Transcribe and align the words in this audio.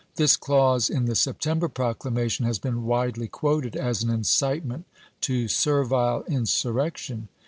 This 0.15 0.35
clause 0.35 0.89
in 0.89 1.05
the 1.05 1.13
September 1.13 1.69
proclama 1.69 2.27
tion 2.31 2.47
has 2.47 2.57
been 2.57 2.85
widely 2.87 3.27
quoted 3.27 3.75
as 3.75 4.01
an 4.01 4.09
incitement 4.09 4.85
to 5.21 5.47
servile 5.47 6.23
insurrection. 6.27 7.27